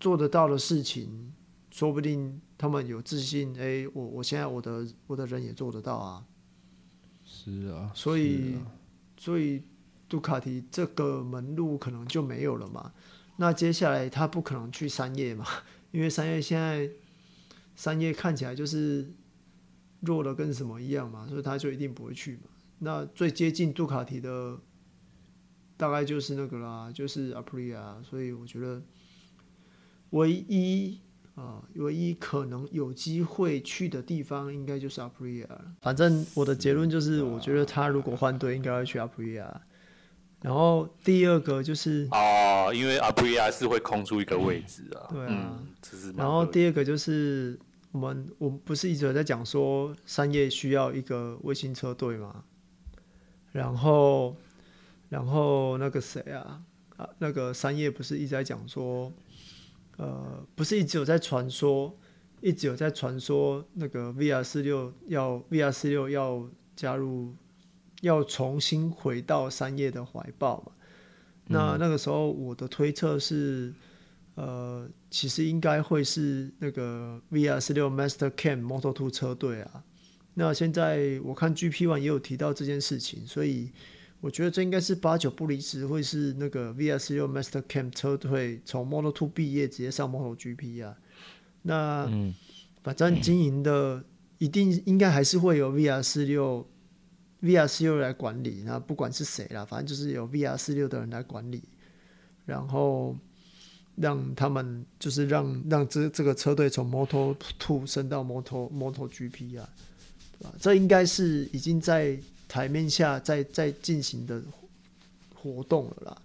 [0.00, 1.32] 做得到的事情，
[1.72, 3.52] 说不定他们有自信。
[3.58, 6.24] 哎、欸，我我现在我的我的人也做得到啊。
[7.24, 8.62] 是啊，所以、啊、
[9.16, 9.64] 所以
[10.08, 12.92] 杜卡迪这个门路可能就没有了嘛。
[13.40, 15.44] 那接下来他不可能去三叶嘛，
[15.90, 16.88] 因为三叶现在
[17.74, 19.10] 三叶看起来就是
[20.00, 22.42] 弱的跟什么一样嘛，所以他就一定不会去嘛。
[22.80, 24.58] 那最接近杜卡迪的
[25.76, 28.02] 大概就是那个啦，就是 Aprilia。
[28.04, 28.82] 所以我觉得。
[30.12, 30.98] 唯一
[31.34, 35.46] 啊，唯一可能有机会去的地方，应该就是 Aprilia。
[35.82, 39.54] 反正我的结论就是，我觉得他如果换队，应该会去 Aprilia。
[40.40, 45.06] 然后第二个就是哦，因为 Aprilia 是会空出一个位置啊。
[45.10, 45.60] 对啊，
[45.92, 47.58] 嗯、然后第二个就是
[47.92, 52.44] 我们，我们不是一直在讲说三叶需要一个卫星车队吗？
[53.52, 54.36] 然后。
[55.10, 56.60] 然后那个谁啊
[56.98, 59.10] 啊，那个三叶不是一直在讲说，
[59.96, 61.96] 呃，不是一直有在传说，
[62.42, 67.34] 一直有在传说那个 VR 四六要 VR 四六要加入，
[68.02, 70.72] 要重新回到三叶的怀抱嘛。
[71.46, 73.72] 那那个时候我的推测是，
[74.34, 79.82] 呃，其实应该会是那个 VR 四六 Master Cam Moto Two 车队啊。
[80.34, 83.72] 那现在我看 GP One 也有提到这件事情，所以
[84.20, 90.96] 我觉得这应该是八九不离十，会是那个 VR46 Master Cam 车队从 Moto Two 毕业直接上 Moto GP 啊。
[91.62, 92.08] 那
[92.82, 94.04] 反正经营的
[94.38, 95.72] 一定应该还是会有
[97.42, 101.62] VR46 VR46 来管理，那不管是谁啦，反正就是有 VR 四六的人来管理，
[102.46, 103.16] 然后
[103.96, 109.68] 让他们就是让让这这个车队从 Moto Two 升到 Moto Moto GP 啊。
[110.60, 112.16] 这应该是已经在
[112.48, 114.40] 台面下在在进行的
[115.34, 116.22] 活动了啦，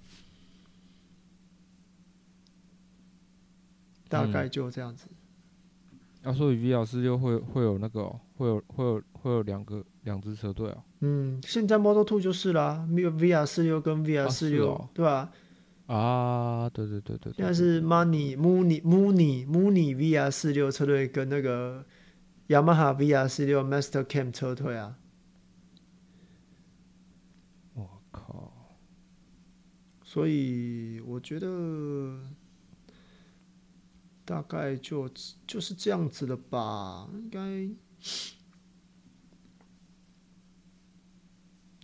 [4.07, 5.05] 大概就这样子。
[6.21, 10.83] 要说 VR46 会会有那个、喔，会有会有会有两个两支车队啊。
[10.99, 15.31] 嗯，现在 Model Two 就是啦，没有 VR 四六跟 VR 四六、对吧？
[15.87, 17.37] 啊，对对对对，对。
[17.37, 21.83] 现在是 Money Money Money Money VR 四六车队跟那个。
[22.47, 24.97] 雅马哈 VR 四六 Master Cam 车队啊！
[27.73, 28.51] 我靠！
[30.03, 32.19] 所以我觉得
[34.25, 35.09] 大概就
[35.47, 37.39] 就是这样子了吧，应该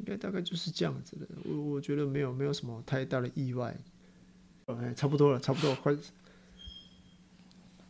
[0.10, 1.28] 该大概就是这样子的。
[1.46, 3.76] 我我觉得没有没有什么太大的意外。
[4.66, 5.96] 哎，差不多了，差不多快。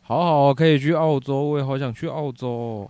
[0.02, 2.90] 好好，可以去澳洲，我也好想去澳洲。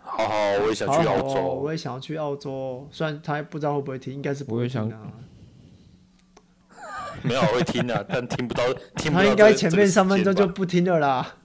[0.00, 2.88] 好好，我也想去澳洲，好好，我也想要去澳洲。
[2.90, 5.12] 虽然他不知道会不会听，应该是不会听啊。
[7.22, 8.62] 没有会听的，但听不到，
[8.94, 9.24] 听不到、这个。
[9.24, 11.36] 他应该前面三分钟就不听了啦。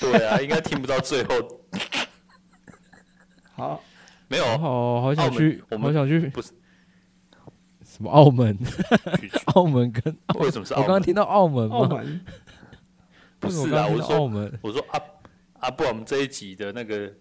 [0.00, 1.60] 对啊，应该听不到最后。
[3.54, 3.82] 好，
[4.32, 6.52] 没有，好好想去，我们好想去，不是
[7.84, 8.56] 什么澳门，
[9.54, 10.82] 澳门跟 为什么是澳门？
[10.82, 11.76] 我刚刚听到澳门吗？
[11.76, 12.24] 澳门
[13.38, 14.22] 不是啊，我说
[14.62, 14.98] 我说啊
[15.60, 17.12] 啊不，我们这一集的那个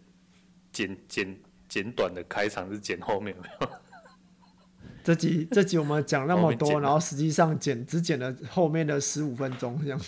[0.72, 1.38] 简简
[1.68, 3.68] 简短的开场是剪后面没有？
[5.03, 9.99] 这集这集我们讲那么多，然后实际上剪只剪了后面的十五分钟这样。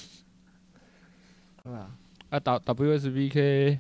[1.63, 1.91] 对啊，
[2.29, 3.79] 啊 WSBK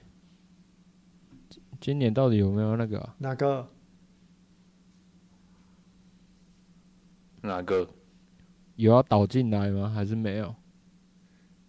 [1.83, 3.13] 今年到底有没有那个、啊？
[3.17, 3.67] 哪个？
[7.41, 7.85] 哪个？
[8.77, 9.89] 有要导进来吗？
[9.89, 10.55] 还是没有？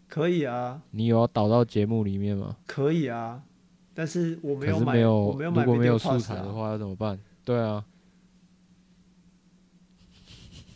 [0.06, 2.56] 可以啊，你有要导到节目里面吗？
[2.64, 3.42] 可以啊，
[3.92, 5.64] 但是我没有买，没有我没有买、啊。
[5.64, 7.18] 如果没有素材的话，要怎么办？
[7.44, 7.84] 对啊，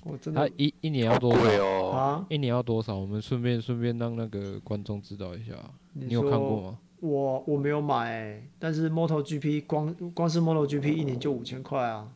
[0.03, 1.41] 我真的，他一一年要多少？
[1.64, 2.26] 哦、啊？
[2.28, 2.97] 一年要多少？
[2.97, 5.53] 我们顺便顺便让那个观众知道一下。
[5.93, 6.78] 你，你有看过吗？
[7.01, 12.12] 我我没有买、欸，但是 MotoGP 光光是 MotoGP 一年就五千块啊。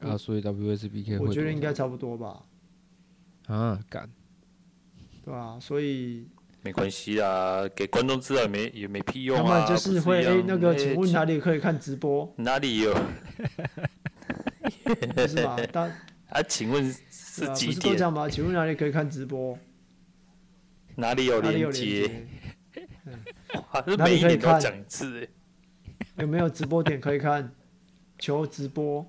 [0.00, 2.42] 啊，所以 WSBK 我觉得应该差不多吧。
[3.46, 4.08] 啊，敢。
[5.24, 6.28] 对啊，所以
[6.62, 9.42] 没关系啊，给观众知道也没也没屁用啊。
[9.44, 12.32] 他们就是会是、欸、那个，请问哪里可以看直播？
[12.36, 12.94] 哪里有？
[15.14, 15.56] 不是吗？
[15.72, 15.90] 但
[16.28, 17.74] 啊，请问是几点？
[17.74, 18.28] 不是都这样吗？
[18.28, 19.58] 请问哪里可以看直播？
[20.94, 22.26] 哪里有连接？
[23.96, 24.60] 哪里可以看？
[24.60, 25.28] 讲一次，
[26.16, 27.52] 有没有直播点可以看？
[28.18, 29.06] 求直播。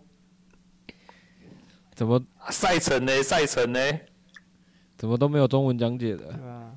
[1.96, 2.22] 怎么
[2.52, 3.24] 赛程呢？
[3.24, 3.80] 赛程呢？
[4.98, 6.74] 怎么都没有中文讲解的？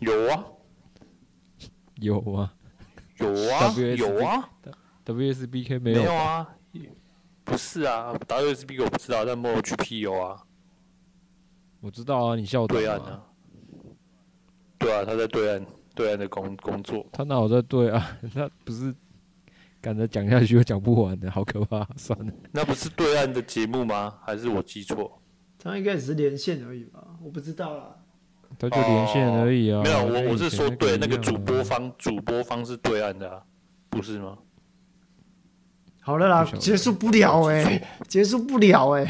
[0.00, 0.44] 有啊，
[1.96, 2.54] 有啊，
[3.18, 4.50] 有啊，有啊。
[5.04, 5.98] WSBK 没有？
[5.98, 6.56] 没有啊，
[7.44, 10.44] 不是啊，WSBK 我不知道，但 MotoGP 有啊。
[11.80, 13.24] 我知道啊，你笑对岸啊？
[14.78, 15.66] 对啊，他在对岸，
[16.00, 17.04] 对岸的工工作。
[17.12, 18.02] 他哪有在对岸？
[18.34, 18.94] 那不是
[19.82, 21.86] 赶着讲下去又讲不完的，好可怕！
[21.94, 24.14] 算了，那不是对岸的节目吗？
[24.24, 25.20] 还是我记错？
[25.58, 27.96] 他应该只是连线而已吧，我不知道啦。
[28.58, 29.82] 他就连线而已啊。
[29.84, 33.42] 没有，我我是说对，那个主播方主播方是对岸的啊，
[33.90, 34.38] 不是吗？
[36.00, 39.04] 好了啦，结束不了哎、欸，结束不了哎、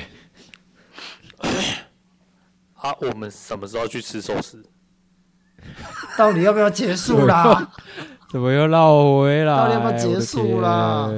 [1.39, 1.87] 欸。
[2.75, 4.61] 啊，我们什么时候去吃寿司？
[6.17, 7.71] 到底要不要结束啦？
[8.31, 9.57] 怎么又绕回来？
[9.57, 11.11] 到底要不要结束啦？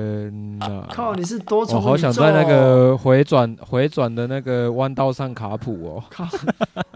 [0.90, 1.14] 靠！
[1.14, 1.86] 你是多重宇宙？
[1.86, 6.05] 我好想在那个回转回转的那个弯道上卡普哦！
[6.09, 6.26] 靠！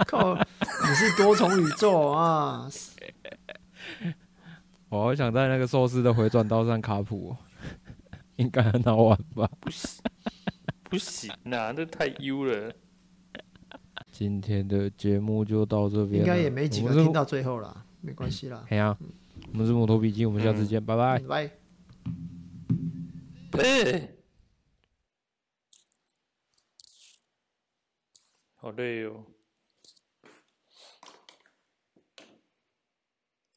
[0.07, 0.35] 靠！
[0.35, 2.67] 你是多重宇宙啊！
[4.89, 7.37] 我好想在那个寿司的回转道上卡普哦，
[8.37, 9.49] 应该很好玩吧？
[9.61, 10.01] 不行。
[10.89, 12.73] 不行啊，这太优了。
[14.19, 18.65] 今天的节目就到这边，应该也没几个听到最后了，没关系啦。
[18.71, 18.97] 哎呀，
[19.53, 21.51] 我们是摩托笔记，我们下次见，拜拜，拜。
[23.63, 24.17] 欸，
[28.55, 29.23] 好累哦。